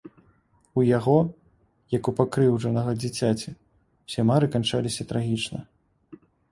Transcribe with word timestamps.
У 0.79 0.83
яго, 0.97 1.17
як 1.97 2.03
у 2.13 2.15
пакрыўджанага 2.21 2.91
дзіцяці, 3.05 3.55
усе 4.11 4.21
мары 4.33 4.47
канчаліся 4.59 5.03
трагічна. 5.15 5.59